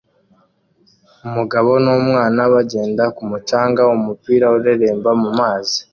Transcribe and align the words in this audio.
Umugabo 1.27 1.69
n'umwana 1.83 2.41
bagenda 2.53 3.03
ku 3.15 3.21
mucanga 3.31 3.81
umupira 3.95 4.45
ureremba 4.57 5.09
mumazi 5.21 5.79